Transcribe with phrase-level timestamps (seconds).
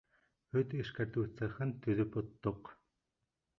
[0.55, 2.75] Һөт эшкәртеү цехын төҙөп оттоҡ.